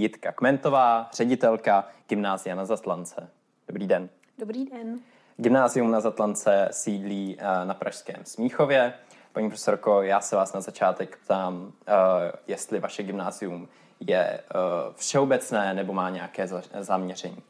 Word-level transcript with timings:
Jitka 0.00 0.32
Kmentová, 0.32 1.08
ředitelka 1.12 1.84
Gymnázia 2.08 2.54
na 2.54 2.64
Zatlance. 2.64 3.28
Dobrý 3.68 3.86
den. 3.86 4.08
Dobrý 4.38 4.64
den. 4.64 4.98
Gymnázium 5.36 5.90
na 5.90 6.00
Zatlance 6.00 6.68
sídlí 6.70 7.36
eh, 7.38 7.64
na 7.64 7.74
Pražském 7.74 8.24
Smíchově. 8.24 8.92
Paní 9.32 9.48
profesorko, 9.48 10.02
já 10.02 10.20
se 10.20 10.36
vás 10.36 10.52
na 10.52 10.60
začátek 10.60 11.18
ptám, 11.24 11.72
eh, 11.86 11.92
jestli 12.46 12.80
vaše 12.80 13.02
gymnázium 13.02 13.68
je 14.00 14.24
eh, 14.24 14.42
všeobecné 14.96 15.74
nebo 15.74 15.92
má 15.92 16.10
nějaké 16.10 16.48
zaměření. 16.80 17.42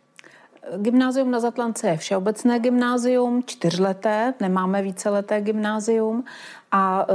Gymnázium 0.76 1.30
na 1.30 1.40
Zatlance 1.40 1.88
je 1.88 1.96
všeobecné 1.96 2.58
gymnázium, 2.58 3.42
čtyřleté, 3.46 4.34
nemáme 4.40 4.82
víceleté 4.82 5.40
gymnázium 5.40 6.24
a 6.72 7.06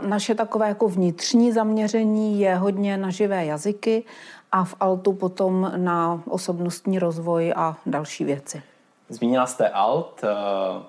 naše 0.00 0.34
takové 0.34 0.68
jako 0.68 0.88
vnitřní 0.88 1.52
zaměření 1.52 2.40
je 2.40 2.54
hodně 2.54 2.96
na 2.96 3.10
živé 3.10 3.44
jazyky 3.44 4.04
a 4.52 4.64
v 4.64 4.74
Altu 4.80 5.12
potom 5.12 5.72
na 5.76 6.22
osobnostní 6.26 6.98
rozvoj 6.98 7.52
a 7.56 7.76
další 7.86 8.24
věci. 8.24 8.62
Zmínila 9.08 9.46
jste 9.46 9.68
alt, 9.68 10.24
eh, 10.24 10.82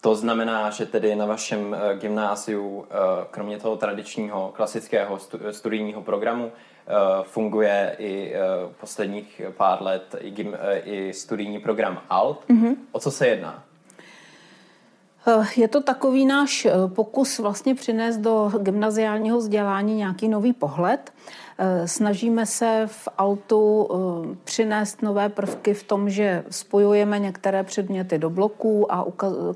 to 0.00 0.14
znamená, 0.14 0.70
že 0.70 0.86
tedy 0.86 1.16
na 1.16 1.26
vašem 1.26 1.74
eh, 1.74 1.96
gymnáziu, 1.96 2.84
eh, 2.90 2.94
kromě 3.30 3.58
toho 3.58 3.76
tradičního 3.76 4.52
klasického 4.56 5.18
studijního 5.50 6.02
programu, 6.02 6.52
funguje 7.22 7.96
i 7.98 8.34
posledních 8.80 9.40
pár 9.56 9.82
let 9.82 10.16
i, 10.18 10.30
gym, 10.30 10.56
i 10.84 11.12
studijní 11.12 11.58
program 11.58 12.00
ALT. 12.10 12.44
Mm-hmm. 12.48 12.76
O 12.92 13.00
co 13.00 13.10
se 13.10 13.26
jedná? 13.26 13.62
Je 15.56 15.68
to 15.68 15.82
takový 15.82 16.26
náš 16.26 16.66
pokus 16.86 17.38
vlastně 17.38 17.74
přinést 17.74 18.16
do 18.16 18.52
gymnaziálního 18.58 19.38
vzdělání 19.38 19.94
nějaký 19.96 20.28
nový 20.28 20.52
pohled. 20.52 21.12
Eh, 21.58 21.88
snažíme 21.88 22.46
se 22.46 22.82
v 22.86 23.08
autu 23.18 23.88
eh, 23.90 24.36
přinést 24.44 25.02
nové 25.02 25.28
prvky 25.28 25.74
v 25.74 25.82
tom, 25.82 26.10
že 26.10 26.44
spojujeme 26.50 27.18
některé 27.18 27.62
předměty 27.62 28.18
do 28.18 28.30
bloků 28.30 28.92
a 28.92 29.06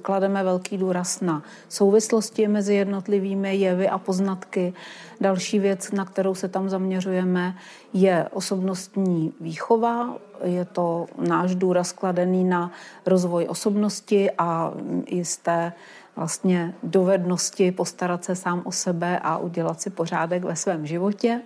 klademe 0.03 0.45
velký 0.45 0.78
důraz 0.78 1.20
na 1.20 1.42
souvislosti 1.69 2.48
mezi 2.48 2.75
jednotlivými 2.75 3.56
jevy 3.56 3.89
a 3.89 3.98
poznatky. 3.98 4.75
Další 5.20 5.58
věc, 5.58 5.92
na 5.92 6.05
kterou 6.05 6.34
se 6.34 6.48
tam 6.48 6.69
zaměřujeme, 6.69 7.55
je 7.92 8.28
osobnostní 8.33 9.33
výchova. 9.41 10.17
Je 10.45 10.65
to 10.65 11.06
náš 11.29 11.55
důraz 11.55 11.92
kladený 11.92 12.45
na 12.45 12.70
rozvoj 13.06 13.47
osobnosti 13.48 14.31
a 14.39 14.73
jisté 15.09 15.73
vlastně 16.17 16.75
dovednosti 16.83 17.73
postarat 17.73 18.25
se 18.25 18.37
sám 18.37 18.62
o 18.64 18.73
sebe 18.73 19.19
a 19.23 19.39
udělat 19.39 19.81
si 19.81 19.91
pořádek 19.91 20.45
ve 20.45 20.57
svém 20.57 20.87
životě. 20.87 21.41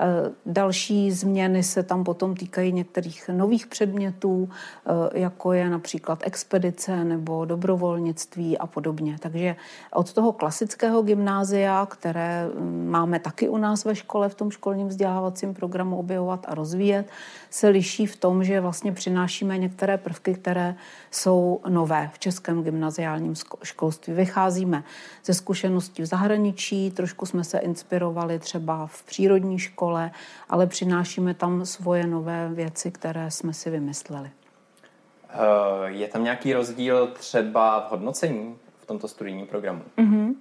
Eh, 0.00 0.30
další 0.46 1.12
změny 1.12 1.62
se 1.62 1.82
tam 1.82 2.04
potom 2.04 2.34
týkají 2.34 2.72
některých 2.72 3.30
nových 3.32 3.66
předmětů, 3.66 4.48
eh, 4.86 5.20
jako 5.20 5.52
je 5.52 5.70
například 5.70 6.18
expedice 6.22 7.04
nebo 7.04 7.44
dobrovolnictví 7.44 8.58
a 8.58 8.66
podobně. 8.66 9.16
Takže 9.20 9.56
od 9.92 10.12
toho 10.12 10.32
klasického 10.32 11.02
gymnázia, 11.02 11.86
které 11.90 12.46
mm, 12.46 12.88
máme 12.90 13.18
taky 13.18 13.48
u 13.48 13.56
nás 13.56 13.84
ve 13.84 13.94
škole 13.94 14.28
v 14.28 14.34
tom 14.34 14.50
školním 14.50 14.88
vzdělávacím 14.88 15.54
programu 15.54 15.98
objevovat 15.98 16.46
a 16.48 16.54
rozvíjet, 16.54 17.10
se 17.50 17.68
liší 17.68 18.06
v 18.06 18.16
tom, 18.16 18.44
že 18.44 18.60
vlastně 18.60 18.92
přinášíme 18.92 19.58
některé 19.58 19.98
prvky, 19.98 20.34
které 20.34 20.74
jsou 21.10 21.60
nové 21.68 22.10
v 22.14 22.18
českém 22.18 22.62
gymnaziálním 22.62 23.34
školství. 23.62 24.12
Vycházíme 24.12 24.84
ze 25.24 25.34
zkušeností 25.34 26.02
v 26.02 26.06
zahraničí, 26.06 26.90
trošku 26.90 27.26
jsme 27.26 27.44
se 27.44 27.58
inspirovali 27.58 28.38
třeba 28.38 28.86
v 28.86 29.02
přírodní 29.02 29.58
škole, 29.58 29.81
ale 30.48 30.66
přinášíme 30.66 31.34
tam 31.34 31.66
svoje 31.66 32.06
nové 32.06 32.48
věci, 32.48 32.90
které 32.90 33.30
jsme 33.30 33.52
si 33.54 33.70
vymysleli. 33.70 34.30
Eh, 35.30 35.90
je 35.90 36.08
tam 36.08 36.24
nějaký 36.24 36.52
rozdíl 36.52 37.06
třeba 37.06 37.80
v 37.80 37.90
hodnocení 37.90 38.56
v 38.78 38.86
tomto 38.86 39.08
studijním 39.08 39.46
programu? 39.46 39.82
Mm-hmm. 39.98 40.34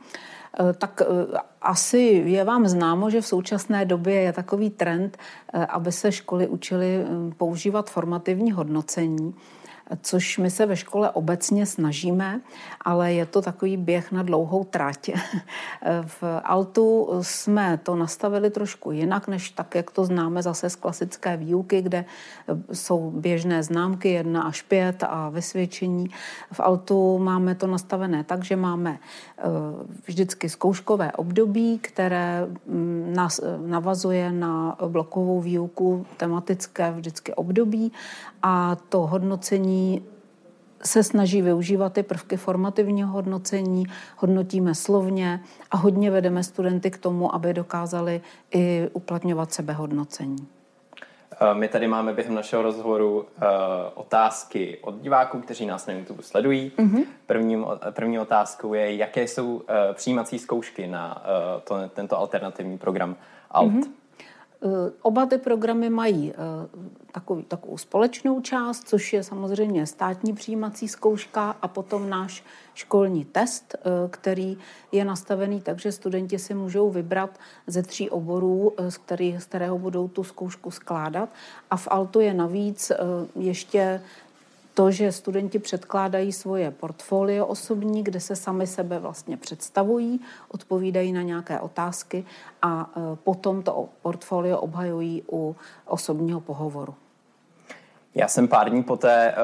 Tak 0.78 1.01
eh, 1.01 1.38
asi 1.62 1.97
je 2.25 2.44
vám 2.44 2.68
známo, 2.68 3.09
že 3.09 3.22
v 3.22 3.28
současné 3.28 3.85
době 3.85 4.22
je 4.22 4.34
takový 4.34 4.69
trend, 4.69 5.18
aby 5.69 5.91
se 5.91 6.12
školy 6.12 6.47
učily 6.47 7.06
používat 7.38 7.90
formativní 7.90 8.51
hodnocení 8.51 9.35
což 10.02 10.38
my 10.38 10.50
se 10.50 10.66
ve 10.66 10.75
škole 10.75 11.09
obecně 11.09 11.66
snažíme, 11.66 12.41
ale 12.81 13.13
je 13.13 13.25
to 13.25 13.41
takový 13.41 13.78
běh 13.78 14.12
na 14.12 14.24
dlouhou 14.24 14.63
trať. 14.63 15.09
v 16.06 16.24
Altu 16.44 17.09
jsme 17.22 17.79
to 17.84 17.96
nastavili 17.96 18.50
trošku 18.50 18.91
jinak, 18.91 19.28
než 19.28 19.50
tak, 19.50 19.75
jak 19.75 19.91
to 19.91 20.06
známe 20.06 20.44
zase 20.44 20.69
z 20.69 20.75
klasické 20.75 21.38
výuky, 21.38 21.81
kde 21.81 22.06
jsou 22.74 23.12
běžné 23.12 23.63
známky 23.63 24.09
1 24.09 24.44
až 24.44 24.62
5 24.62 25.03
a 25.03 25.30
vysvědčení. 25.30 26.09
V 26.51 26.59
Altu 26.59 27.18
máme 27.18 27.56
to 27.56 27.68
nastavené 27.68 28.24
tak, 28.24 28.44
že 28.44 28.56
máme 28.56 29.00
eh, 29.38 29.44
vždycky 30.07 30.50
zkouškové 30.50 31.12
období, 31.12 31.80
které 31.80 32.47
mm, 32.66 33.13
nás 33.16 33.40
navazuje 33.66 34.31
na 34.31 34.78
blokovou 34.88 35.41
výuku 35.41 36.06
tematické 36.18 36.91
vždycky 36.91 37.34
období 37.34 37.91
a 38.44 38.75
to 38.90 39.07
hodnocení 39.07 39.81
se 40.84 41.03
snaží 41.03 41.42
využívat 41.42 41.94
ty 41.94 42.03
prvky 42.03 42.38
formativního 42.38 43.09
hodnocení, 43.09 43.86
hodnotíme 44.18 44.75
slovně 44.75 45.44
a 45.72 45.78
hodně 45.78 46.12
vedeme 46.12 46.44
studenty 46.44 46.92
k 46.92 46.97
tomu, 46.97 47.36
aby 47.36 47.53
dokázali 47.53 48.22
i 48.52 48.90
uplatňovat 48.94 49.53
sebehodnocení. 49.53 50.47
Eh, 51.42 51.53
my 51.53 51.68
tady 51.68 51.88
máme 51.88 52.14
během 52.14 52.36
našeho 52.36 52.62
rozhovoru 52.62 53.19
uh, 53.19 53.25
otázky 53.94 54.78
od 54.81 55.02
diváků, 55.02 55.42
kteří 55.42 55.66
nás 55.66 55.88
na 55.88 55.94
YouTube 55.94 56.24
sledují. 56.24 56.72
Mm-hmm. 56.78 57.06
Prvním, 57.25 57.66
první 57.92 58.19
otázkou 58.19 58.74
je, 58.74 58.96
jaké 58.96 59.24
jsou 59.24 59.56
uh, 59.56 59.62
přijímací 59.94 60.40
zkoušky 60.40 60.88
na 60.88 61.24
uh, 61.56 61.62
to, 61.63 61.90
tento 61.90 62.18
alternativní 62.18 62.78
program 62.78 63.16
ALT. 63.52 63.72
Mm-hmm. 63.72 64.00
Eh, 64.63 64.91
oba 65.01 65.25
ty 65.25 65.38
programy 65.38 65.89
mají 65.89 66.33
eh, 66.33 66.35
takový, 67.11 67.44
takovou 67.44 67.77
společnou 67.77 68.41
část, 68.41 68.88
což 68.88 69.13
je 69.13 69.23
samozřejmě 69.23 69.88
státní 69.88 70.33
přijímací 70.33 70.88
zkouška 70.88 71.55
a 71.61 71.67
potom 71.67 72.09
náš 72.09 72.44
školní 72.73 73.25
test, 73.25 73.75
eh, 73.75 73.89
který 74.09 74.57
je 74.91 75.05
nastavený 75.05 75.61
tak, 75.61 75.79
že 75.79 75.91
studenti 75.91 76.39
si 76.39 76.53
můžou 76.53 76.89
vybrat 76.89 77.39
ze 77.67 77.83
tří 77.83 78.09
oborů, 78.09 78.73
z, 78.89 78.97
který, 78.97 79.38
z 79.39 79.45
kterého 79.45 79.79
budou 79.79 80.07
tu 80.07 80.23
zkoušku 80.23 80.71
skládat. 80.71 81.29
A 81.69 81.77
v 81.77 81.88
Altu 81.91 82.19
je 82.19 82.33
navíc 82.33 82.91
ještě 83.35 84.01
to, 84.73 84.91
že 84.91 85.11
studenti 85.11 85.59
předkládají 85.59 86.31
svoje 86.31 86.71
portfolio 86.71 87.45
osobní, 87.45 88.03
kde 88.03 88.19
se 88.19 88.35
sami 88.35 88.67
sebe 88.67 88.99
vlastně 88.99 89.37
představují, 89.37 90.19
odpovídají 90.49 91.11
na 91.11 91.21
nějaké 91.21 91.59
otázky 91.59 92.25
a 92.61 92.89
e, 92.95 93.15
potom 93.15 93.63
to 93.63 93.89
portfolio 94.01 94.59
obhajují 94.59 95.23
u 95.31 95.55
osobního 95.85 96.41
pohovoru. 96.41 96.95
Já 98.15 98.27
jsem 98.27 98.47
pár 98.47 98.69
dní 98.69 98.83
poté, 98.83 99.31
e, 99.31 99.35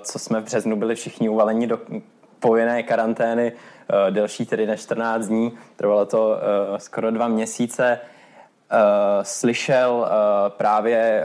co 0.00 0.18
jsme 0.18 0.40
v 0.40 0.44
březnu 0.44 0.76
byli 0.76 0.94
všichni 0.94 1.28
uvaleni 1.28 1.66
do 1.66 1.78
povinné 2.40 2.82
karantény, 2.82 3.52
e, 3.52 4.10
delší 4.10 4.46
tedy 4.46 4.66
na 4.66 4.76
14 4.76 5.26
dní, 5.26 5.52
trvalo 5.76 6.06
to 6.06 6.36
skoro 6.76 7.10
dva 7.10 7.28
měsíce, 7.28 7.98
slyšel 9.22 10.08
právě 10.48 11.24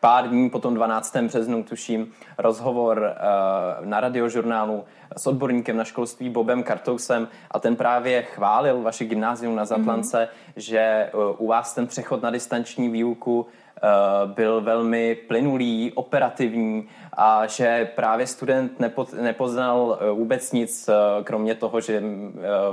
pár 0.00 0.28
dní 0.28 0.50
po 0.50 0.58
tom 0.58 0.74
12. 0.74 1.16
březnu, 1.16 1.62
tuším, 1.62 2.12
rozhovor 2.38 2.98
uh, 2.98 3.86
na 3.86 4.00
radiožurnálu 4.00 4.84
s 5.16 5.26
odborníkem 5.26 5.76
na 5.76 5.84
školství 5.84 6.30
Bobem 6.30 6.62
Kartousem 6.62 7.28
a 7.50 7.58
ten 7.58 7.76
právě 7.76 8.22
chválil 8.22 8.82
vaše 8.82 9.04
gymnázium 9.04 9.56
na 9.56 9.64
Zatlance, 9.64 10.18
mm-hmm. 10.18 10.52
že 10.56 11.10
uh, 11.14 11.34
u 11.38 11.46
vás 11.46 11.74
ten 11.74 11.86
přechod 11.86 12.22
na 12.22 12.30
distanční 12.30 12.88
výuku 12.88 13.46
Eh, 13.82 14.26
byl 14.26 14.60
velmi 14.60 15.14
plynulý, 15.14 15.92
operativní 15.94 16.88
a 17.12 17.46
že 17.46 17.90
právě 17.94 18.26
student 18.26 18.80
nepo, 18.80 19.06
nepoznal 19.20 19.98
eh, 20.00 20.10
vůbec 20.10 20.52
nic, 20.52 20.88
eh, 20.88 21.24
kromě 21.24 21.54
toho, 21.54 21.80
že 21.80 22.02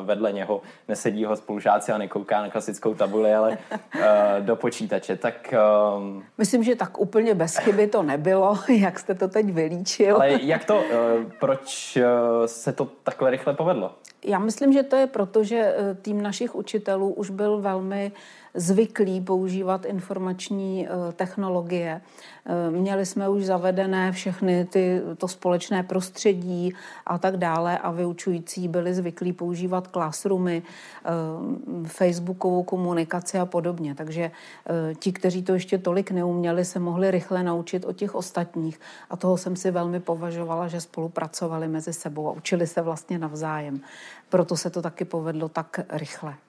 vedle 0.03 0.31
něho 0.31 0.61
nesedí 0.87 1.25
ho 1.25 1.35
spolužáci 1.35 1.91
a 1.91 1.97
nekouká 1.97 2.41
na 2.41 2.49
klasickou 2.49 2.93
tabuli, 2.93 3.35
ale 3.35 3.57
do 4.39 4.55
počítače. 4.55 5.15
Tak, 5.15 5.53
Myslím, 6.37 6.63
že 6.63 6.75
tak 6.75 6.99
úplně 6.99 7.35
bez 7.35 7.57
chyby 7.57 7.87
to 7.87 8.03
nebylo, 8.03 8.59
jak 8.69 8.99
jste 8.99 9.15
to 9.15 9.27
teď 9.27 9.45
vylíčil. 9.45 10.15
Ale 10.15 10.29
jak 10.41 10.65
to, 10.65 10.83
proč 11.39 11.97
se 12.45 12.73
to 12.73 12.87
takhle 13.03 13.31
rychle 13.31 13.53
povedlo? 13.53 13.95
Já 14.25 14.39
myslím, 14.39 14.73
že 14.73 14.83
to 14.83 14.95
je 14.95 15.07
proto, 15.07 15.43
že 15.43 15.75
tým 16.01 16.21
našich 16.21 16.55
učitelů 16.55 17.13
už 17.13 17.29
byl 17.29 17.57
velmi 17.57 17.77
velmi 17.87 18.11
zvyklí 18.57 19.21
používat 19.21 19.85
informační 19.85 20.87
eh, 20.87 21.13
technologie. 21.13 22.01
Eh, 22.45 22.71
měli 22.71 23.05
jsme 23.05 23.29
už 23.29 23.45
zavedené 23.45 24.11
všechny 24.11 24.65
ty, 24.65 25.01
to 25.17 25.27
společné 25.27 25.83
prostředí 25.83 26.73
a 27.05 27.17
tak 27.17 27.37
dále 27.37 27.77
a 27.77 27.91
vyučující 27.91 28.67
byli 28.67 28.93
zvyklí 28.93 29.33
používat 29.33 29.87
classroomy, 29.87 30.63
eh, 30.63 31.09
facebookovou 31.87 32.63
komunikaci 32.63 33.39
a 33.39 33.45
podobně. 33.45 33.95
Takže 33.95 34.31
ti, 34.99 35.11
kteří 35.11 35.43
to 35.43 35.53
ještě 35.53 35.77
tolik 35.77 36.11
neuměli, 36.11 36.65
se 36.65 36.79
mohli 36.79 37.11
rychle 37.11 37.43
naučit 37.43 37.85
o 37.85 37.93
těch 37.93 38.15
ostatních 38.15 38.79
a 39.09 39.17
toho 39.17 39.37
jsem 39.37 39.55
si 39.55 39.71
velmi 39.71 39.99
považovala, 39.99 40.67
že 40.67 40.81
spolupracovali 40.81 41.67
mezi 41.67 41.93
sebou 41.93 42.27
a 42.27 42.31
učili 42.31 42.67
se 42.67 42.81
vlastně 42.81 43.19
navzájem. 43.19 43.79
Proto 44.29 44.57
se 44.57 44.69
to 44.69 44.81
taky 44.81 45.05
povedlo 45.05 45.49
tak 45.49 45.79
rychle. 45.89 46.46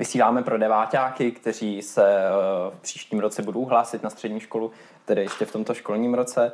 Vysíláme 0.00 0.42
pro 0.42 0.58
deváťáky, 0.58 1.32
kteří 1.32 1.82
se 1.82 2.18
eh, 2.18 2.30
v 2.70 2.80
příštím 2.80 3.20
roce 3.20 3.42
budou 3.42 3.64
hlásit 3.64 4.02
na 4.02 4.10
střední 4.10 4.40
školu, 4.40 4.70
tedy 5.04 5.22
ještě 5.22 5.44
v 5.44 5.52
tomto 5.52 5.74
školním 5.74 6.14
roce. 6.14 6.52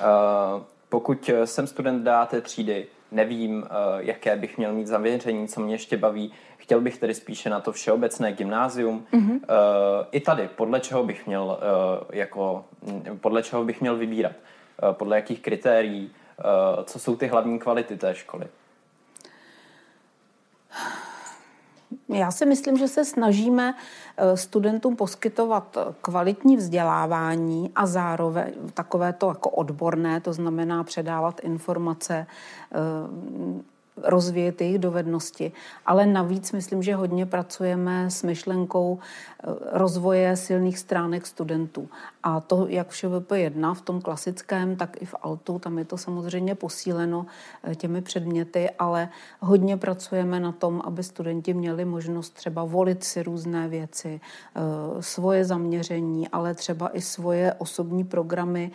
Eh, 0.00 0.04
pokud 0.88 1.30
jsem 1.44 1.66
student 1.66 2.02
dáté 2.02 2.40
třídy, 2.40 2.86
nevím, 3.10 3.64
eh, 3.64 3.74
jaké 3.98 4.36
bych 4.36 4.58
měl 4.58 4.72
mít 4.72 4.86
zaměření, 4.86 5.48
co 5.48 5.60
mě 5.60 5.74
ještě 5.74 5.96
baví, 5.96 6.32
chtěl 6.56 6.80
bych 6.80 6.98
tedy 6.98 7.14
spíše 7.14 7.50
na 7.50 7.60
to 7.60 7.72
všeobecné 7.72 8.32
gymnázium. 8.32 9.06
Mm-hmm. 9.12 9.40
I 10.10 10.20
tady, 10.20 10.48
podle 10.56 10.80
čeho 10.80 11.04
bych 11.04 11.26
měl 11.26 11.58
jako, 12.12 12.64
podle 13.20 13.42
čeho 13.42 13.64
bych 13.64 13.80
měl 13.80 13.96
vybírat, 13.96 14.32
podle 14.92 15.16
jakých 15.16 15.40
kritérií, 15.40 16.10
co 16.84 16.98
jsou 16.98 17.16
ty 17.16 17.26
hlavní 17.26 17.58
kvality 17.58 17.96
té 17.96 18.14
školy. 18.14 18.46
Já 22.08 22.30
si 22.30 22.46
myslím, 22.46 22.76
že 22.76 22.88
se 22.88 23.04
snažíme 23.04 23.74
eh, 24.16 24.36
studentům 24.36 24.96
poskytovat 24.96 25.78
kvalitní 26.00 26.56
vzdělávání 26.56 27.72
a 27.74 27.86
zároveň 27.86 28.52
takové 28.74 29.12
to 29.12 29.28
jako 29.28 29.50
odborné, 29.50 30.20
to 30.20 30.32
znamená 30.32 30.84
předávat 30.84 31.40
informace 31.40 32.26
eh, 32.72 33.75
rozvíjet 34.02 34.60
jejich 34.60 34.78
dovednosti. 34.78 35.52
Ale 35.86 36.06
navíc 36.06 36.52
myslím, 36.52 36.82
že 36.82 36.94
hodně 36.94 37.26
pracujeme 37.26 38.10
s 38.10 38.22
myšlenkou 38.22 38.98
eh, 38.98 39.46
rozvoje 39.72 40.36
silných 40.36 40.78
stránek 40.78 41.26
studentů. 41.26 41.88
A 42.22 42.40
to 42.40 42.66
jak 42.68 42.88
v 42.88 42.92
ŠVP1, 42.92 43.74
v 43.74 43.80
tom 43.80 44.00
klasickém, 44.00 44.76
tak 44.76 45.02
i 45.02 45.04
v 45.04 45.14
Altu, 45.22 45.58
tam 45.58 45.78
je 45.78 45.84
to 45.84 45.98
samozřejmě 45.98 46.54
posíleno 46.54 47.26
eh, 47.64 47.74
těmi 47.74 48.02
předměty, 48.02 48.70
ale 48.78 49.08
hodně 49.40 49.76
pracujeme 49.76 50.40
na 50.40 50.52
tom, 50.52 50.82
aby 50.84 51.02
studenti 51.02 51.54
měli 51.54 51.84
možnost 51.84 52.30
třeba 52.30 52.64
volit 52.64 53.04
si 53.04 53.22
různé 53.22 53.68
věci, 53.68 54.20
eh, 54.20 54.60
svoje 55.00 55.44
zaměření, 55.44 56.28
ale 56.28 56.54
třeba 56.54 56.96
i 56.96 57.00
svoje 57.00 57.54
osobní 57.58 58.04
programy 58.04 58.70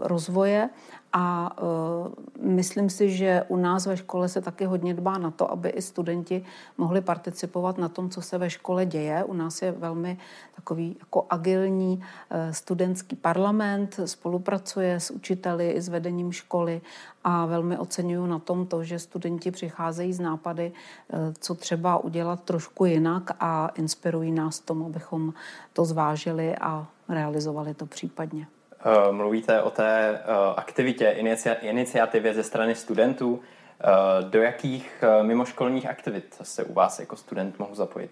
rozvoje 0.00 0.70
a 1.12 1.56
uh, 1.62 2.12
myslím 2.40 2.90
si, 2.90 3.10
že 3.10 3.42
u 3.48 3.56
nás 3.56 3.86
ve 3.86 3.96
škole 3.96 4.28
se 4.28 4.40
taky 4.40 4.64
hodně 4.64 4.94
dbá 4.94 5.18
na 5.18 5.30
to, 5.30 5.50
aby 5.50 5.68
i 5.68 5.82
studenti 5.82 6.44
mohli 6.78 7.00
participovat 7.00 7.78
na 7.78 7.88
tom, 7.88 8.10
co 8.10 8.22
se 8.22 8.38
ve 8.38 8.50
škole 8.50 8.86
děje. 8.86 9.24
U 9.24 9.32
nás 9.32 9.62
je 9.62 9.72
velmi 9.72 10.18
takový 10.54 10.96
jako 11.00 11.26
agilní 11.30 11.96
uh, 11.96 12.36
studentský 12.50 13.16
parlament, 13.16 14.00
spolupracuje 14.04 15.00
s 15.00 15.10
učiteli 15.10 15.70
i 15.70 15.80
s 15.80 15.88
vedením 15.88 16.32
školy 16.32 16.80
a 17.24 17.46
velmi 17.46 17.78
oceňuju 17.78 18.26
na 18.26 18.38
tom 18.38 18.66
to, 18.66 18.84
že 18.84 18.98
studenti 18.98 19.50
přicházejí 19.50 20.12
z 20.12 20.20
nápady, 20.20 20.72
uh, 21.12 21.18
co 21.40 21.54
třeba 21.54 21.98
udělat 21.98 22.42
trošku 22.42 22.84
jinak 22.84 23.30
a 23.40 23.68
inspirují 23.68 24.32
nás 24.32 24.60
tomu, 24.60 24.86
abychom 24.86 25.34
to 25.72 25.84
zvážili 25.84 26.56
a 26.56 26.86
realizovali 27.08 27.74
to 27.74 27.86
případně. 27.86 28.46
Eh, 28.80 29.12
mluvíte 29.12 29.62
o 29.62 29.70
té 29.70 30.10
eh, 30.10 30.24
aktivitě, 30.56 31.16
iniciativě 31.60 32.34
ze 32.34 32.42
strany 32.42 32.74
studentů. 32.74 33.40
Eh, 33.80 33.84
do 34.22 34.42
jakých 34.42 35.04
mimoškolních 35.22 35.86
aktivit 35.86 36.36
se 36.42 36.64
u 36.64 36.72
vás 36.72 36.98
jako 36.98 37.16
student 37.16 37.58
mohu 37.58 37.74
zapojit? 37.74 38.10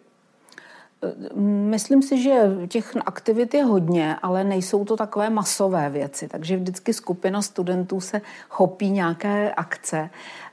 Myslím 1.71 2.03
si, 2.03 2.23
že 2.23 2.51
těch 2.69 2.97
aktivit 3.07 3.55
je 3.55 3.65
hodně, 3.65 4.17
ale 4.23 4.45
nejsou 4.45 4.85
to 4.85 4.97
takové 4.97 5.31
masové 5.31 5.91
věci. 5.91 6.29
Takže 6.29 6.57
vždycky 6.57 6.93
skupina 6.93 7.43
studentů 7.43 8.01
se 8.01 8.21
chopí 8.49 8.91
nějaké 8.91 9.53
akce. 9.53 10.11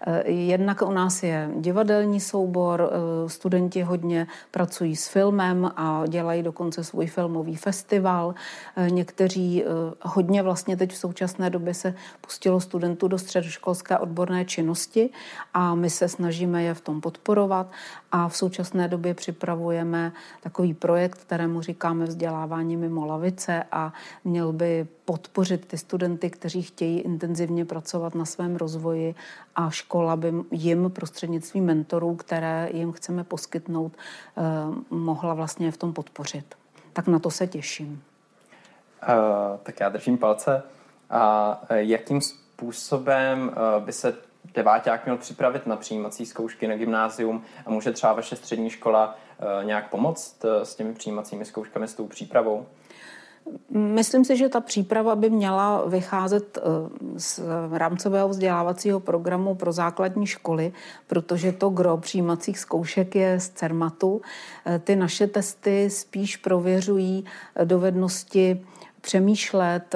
Eh, 0.07 0.31
jednak 0.31 0.81
u 0.81 0.91
nás 0.91 1.23
je 1.23 1.49
divadelní 1.55 2.19
soubor, 2.19 2.89
eh, 2.91 3.29
studenti 3.29 3.81
hodně 3.81 4.27
pracují 4.51 4.95
s 4.95 5.07
filmem 5.07 5.71
a 5.75 6.03
dělají 6.07 6.43
dokonce 6.43 6.83
svůj 6.83 7.07
filmový 7.07 7.55
festival. 7.55 8.35
Eh, 8.75 8.89
někteří 8.91 9.63
hodně 10.01 10.43
vlastně 10.43 10.77
teď 10.77 10.91
v 10.91 10.97
současné 10.97 11.49
době 11.49 11.73
se 11.73 11.93
pustilo 12.21 12.59
studentů 12.59 13.07
do 13.07 13.17
středoškolské 13.17 13.97
odborné 13.97 14.45
činnosti 14.45 15.09
a 15.53 15.75
my 15.75 15.89
se 15.89 16.09
snažíme 16.09 16.63
je 16.63 16.73
v 16.73 16.81
tom 16.81 17.01
podporovat 17.01 17.71
a 18.11 18.27
v 18.27 18.37
současné 18.37 18.87
době 18.87 19.13
připravujeme 19.13 20.11
takový 20.43 20.73
projekt, 20.73 21.15
kterému 21.15 21.61
říkáme 21.61 22.05
vzdělávání 22.05 22.77
mimo 22.77 23.05
lavice 23.05 23.63
a 23.71 23.93
měl 24.23 24.53
by 24.53 24.87
podpořit 25.05 25.65
ty 25.65 25.77
studenty, 25.77 26.29
kteří 26.29 26.61
chtějí 26.61 26.99
intenzivně 26.99 27.65
pracovat 27.65 28.15
na 28.15 28.25
svém 28.25 28.55
rozvoji 28.55 29.15
a 29.55 29.69
škola 29.69 30.15
by 30.15 30.33
jim 30.51 30.91
prostřednictvím 30.91 31.65
mentorů, 31.65 32.15
které 32.15 32.69
jim 32.73 32.91
chceme 32.91 33.23
poskytnout, 33.23 33.91
eh, 34.37 34.41
mohla 34.89 35.33
vlastně 35.33 35.71
v 35.71 35.77
tom 35.77 35.93
podpořit. 35.93 36.55
Tak 36.93 37.07
na 37.07 37.19
to 37.19 37.31
se 37.31 37.47
těším. 37.47 38.03
Uh, 39.03 39.57
tak 39.63 39.79
já 39.79 39.89
držím 39.89 40.17
palce. 40.17 40.63
A 41.09 41.59
jakým 41.69 42.21
způsobem 42.21 43.51
by 43.79 43.93
se 43.93 44.15
deváťák 44.53 45.05
měl 45.05 45.17
připravit 45.17 45.67
na 45.67 45.75
přijímací 45.75 46.25
zkoušky 46.25 46.67
na 46.67 46.75
gymnázium 46.75 47.43
a 47.65 47.69
může 47.69 47.91
třeba 47.91 48.13
vaše 48.13 48.35
střední 48.35 48.69
škola 48.69 49.15
nějak 49.63 49.89
pomoct 49.89 50.45
s 50.63 50.75
těmi 50.75 50.93
přijímacími 50.93 51.45
zkouškami, 51.45 51.87
s 51.87 51.93
tou 51.93 52.07
přípravou? 52.07 52.65
Myslím 53.69 54.25
si, 54.25 54.37
že 54.37 54.49
ta 54.49 54.61
příprava 54.61 55.15
by 55.15 55.29
měla 55.29 55.85
vycházet 55.85 56.57
eh, 56.57 56.61
z 57.19 57.39
rámcového 57.71 58.29
vzdělávacího 58.29 58.99
programu 58.99 59.55
pro 59.55 59.71
základní 59.71 60.27
školy, 60.27 60.73
protože 61.07 61.51
to 61.51 61.69
gro 61.69 61.97
přijímacích 61.97 62.59
zkoušek 62.59 63.15
je 63.15 63.39
z 63.39 63.49
CERMATu. 63.49 64.21
Eh, 64.65 64.79
ty 64.79 64.95
naše 64.95 65.27
testy 65.27 65.89
spíš 65.89 66.37
prověřují 66.37 67.25
eh, 67.55 67.65
dovednosti 67.65 68.65
přemýšlet, 69.01 69.95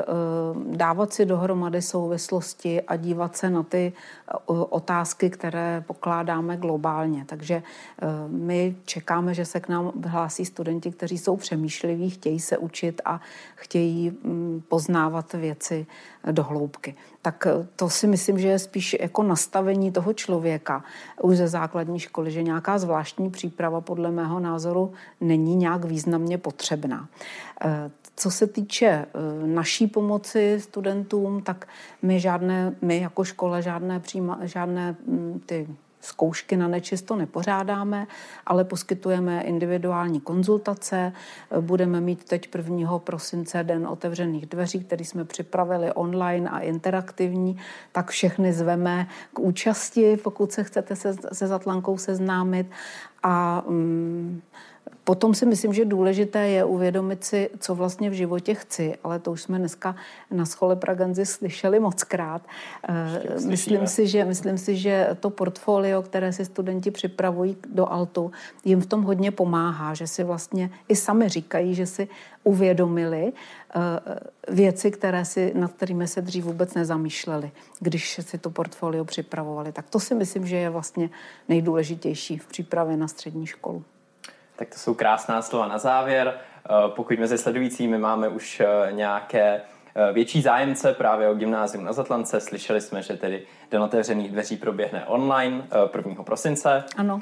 dávat 0.65 1.13
si 1.13 1.25
dohromady 1.25 1.81
souvislosti 1.81 2.81
a 2.81 2.95
dívat 2.95 3.37
se 3.37 3.49
na 3.49 3.63
ty 3.63 3.93
otázky, 4.45 5.29
které 5.29 5.83
pokládáme 5.87 6.57
globálně. 6.57 7.25
Takže 7.25 7.55
eh, 7.55 8.05
my 8.27 8.75
čekáme, 8.85 9.33
že 9.33 9.45
se 9.45 9.59
k 9.59 9.69
nám 9.69 9.91
hlásí 10.05 10.45
studenti, 10.45 10.91
kteří 10.91 11.17
jsou 11.17 11.37
přemýšliví, 11.37 12.09
chtějí 12.09 12.39
se 12.39 12.57
učit 12.57 13.01
a 13.05 13.21
chtějí 13.55 14.09
mm, 14.09 14.61
poznávat 14.67 15.33
věci 15.33 15.85
do 16.31 16.43
hloubky. 16.43 16.95
Tak 17.21 17.47
eh, 17.47 17.67
to 17.75 17.89
si 17.89 18.07
myslím, 18.07 18.39
že 18.39 18.47
je 18.47 18.59
spíš 18.59 18.95
jako 18.99 19.23
nastavení 19.23 19.91
toho 19.91 20.13
člověka 20.13 20.83
už 21.21 21.37
ze 21.37 21.47
základní 21.47 21.99
školy, 21.99 22.31
že 22.31 22.43
nějaká 22.43 22.77
zvláštní 22.77 23.29
příprava 23.29 23.81
podle 23.81 24.11
mého 24.11 24.39
názoru 24.39 24.91
není 25.21 25.55
nějak 25.55 25.85
významně 25.85 26.37
potřebná. 26.37 27.07
Eh, 27.65 27.91
co 28.19 28.31
se 28.31 28.47
týče 28.47 29.05
naší 29.45 29.87
pomoci 29.87 30.57
studentům, 30.61 31.41
tak 31.41 31.67
my 32.01 32.19
žádné, 32.19 32.75
my 32.81 33.01
jako 33.01 33.23
škola 33.23 33.61
žádné 33.61 33.99
přímo 33.99 34.16
přijíma, 34.17 34.39
žádné 34.43 34.95
mm, 35.05 35.41
ty 35.45 35.67
zkoušky 36.01 36.57
na 36.57 36.67
nečisto 36.67 37.15
nepořádáme, 37.15 38.07
ale 38.45 38.63
poskytujeme 38.63 39.41
individuální 39.41 40.21
konzultace. 40.21 41.13
Budeme 41.61 42.01
mít 42.01 42.23
teď 42.23 42.49
1. 42.55 42.99
prosince 42.99 43.63
den 43.63 43.87
otevřených 43.87 44.45
dveří, 44.45 44.83
který 44.83 45.05
jsme 45.05 45.25
připravili 45.25 45.91
online 45.93 46.49
a 46.49 46.59
interaktivní, 46.59 47.57
tak 47.91 48.09
všechny 48.09 48.53
zveme 48.53 49.07
k 49.33 49.39
účasti, 49.39 50.17
pokud 50.23 50.51
se 50.51 50.63
chcete 50.63 50.95
se, 50.95 51.15
se 51.33 51.47
Zatlankou 51.47 51.97
seznámit. 51.97 52.67
A 53.23 53.63
um, 53.65 54.41
Potom 55.03 55.33
si 55.33 55.45
myslím, 55.45 55.73
že 55.73 55.85
důležité 55.85 56.47
je 56.47 56.63
uvědomit 56.63 57.23
si, 57.23 57.49
co 57.59 57.75
vlastně 57.75 58.09
v 58.09 58.13
životě 58.13 58.53
chci, 58.53 58.95
ale 59.03 59.19
to 59.19 59.31
už 59.31 59.41
jsme 59.41 59.59
dneska 59.59 59.95
na 60.31 60.45
schole 60.45 60.75
Praganzi 60.75 61.25
slyšeli 61.25 61.79
moc 61.79 62.03
krát. 62.03 62.41
Eh, 62.89 63.47
myslím 63.47 63.87
si, 63.87 64.07
že, 64.07 64.25
myslím 64.25 64.57
si, 64.57 64.75
že 64.75 65.09
to 65.19 65.29
portfolio, 65.29 66.01
které 66.01 66.33
si 66.33 66.45
studenti 66.45 66.91
připravují 66.91 67.57
do 67.69 67.91
Altu, 67.91 68.31
jim 68.65 68.81
v 68.81 68.85
tom 68.85 69.03
hodně 69.03 69.31
pomáhá, 69.31 69.93
že 69.93 70.07
si 70.07 70.23
vlastně 70.23 70.69
i 70.87 70.95
sami 70.95 71.29
říkají, 71.29 71.75
že 71.75 71.85
si 71.85 72.07
uvědomili 72.43 73.33
eh, 73.33 74.53
věci, 74.53 74.91
které 74.91 75.25
si, 75.25 75.51
nad 75.55 75.73
kterými 75.73 76.07
se 76.07 76.21
dřív 76.21 76.45
vůbec 76.45 76.73
nezamýšleli, 76.73 77.51
když 77.79 78.19
si 78.21 78.37
to 78.37 78.49
portfolio 78.49 79.05
připravovali. 79.05 79.71
Tak 79.71 79.89
to 79.89 79.99
si 79.99 80.15
myslím, 80.15 80.47
že 80.47 80.55
je 80.55 80.69
vlastně 80.69 81.09
nejdůležitější 81.49 82.37
v 82.37 82.47
přípravě 82.47 82.97
na 82.97 83.07
střední 83.07 83.45
školu. 83.45 83.83
Tak 84.57 84.69
to 84.69 84.79
jsou 84.79 84.93
krásná 84.93 85.41
slova 85.41 85.67
na 85.67 85.77
závěr. 85.77 86.33
Pokud 86.87 87.19
mezi 87.19 87.37
sledujícími 87.37 87.97
máme 87.97 88.27
už 88.27 88.61
nějaké 88.91 89.61
větší 90.13 90.41
zájemce 90.41 90.93
právě 90.93 91.29
o 91.29 91.33
gymnázium 91.33 91.83
na 91.83 91.93
Zatlance. 91.93 92.39
Slyšeli 92.39 92.81
jsme, 92.81 93.01
že 93.01 93.17
tedy 93.17 93.43
Den 93.71 93.81
otevřených 93.81 94.31
dveří 94.31 94.57
proběhne 94.57 95.05
online 95.05 95.63
1. 95.97 96.23
prosince. 96.23 96.83
Ano. 96.97 97.21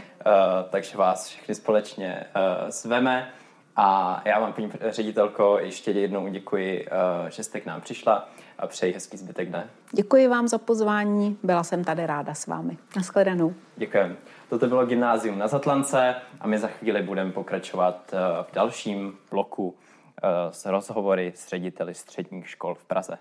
Takže 0.69 0.97
vás 0.97 1.27
všechny 1.27 1.55
společně 1.55 2.23
zveme. 2.67 3.31
A 3.75 4.21
já 4.25 4.39
vám, 4.39 4.53
paní 4.53 4.71
ředitelko, 4.89 5.57
ještě 5.59 5.91
jednou 5.91 6.27
děkuji, 6.27 6.85
eh, 6.87 7.31
že 7.31 7.43
jste 7.43 7.61
k 7.61 7.65
nám 7.65 7.81
přišla 7.81 8.29
a 8.59 8.67
přeji 8.67 8.93
hezký 8.93 9.17
zbytek 9.17 9.49
dne. 9.49 9.69
Děkuji 9.91 10.27
vám 10.27 10.47
za 10.47 10.57
pozvání, 10.57 11.37
byla 11.43 11.63
jsem 11.63 11.83
tady 11.83 12.05
ráda 12.05 12.33
s 12.33 12.47
vámi. 12.47 12.77
Naschledanou. 12.95 13.53
Děkujeme. 13.75 14.15
Toto 14.49 14.67
bylo 14.67 14.85
Gymnázium 14.85 15.39
na 15.39 15.47
Zatlance 15.47 16.15
a 16.39 16.47
my 16.47 16.57
za 16.59 16.67
chvíli 16.67 17.01
budeme 17.01 17.31
pokračovat 17.31 18.13
eh, 18.13 18.43
v 18.43 18.55
dalším 18.55 19.17
bloku 19.31 19.75
eh, 20.23 20.27
s 20.51 20.65
rozhovory 20.65 21.33
s 21.35 21.47
řediteli 21.47 21.93
středních 21.93 22.49
škol 22.49 22.75
v 22.75 22.85
Praze. 22.85 23.17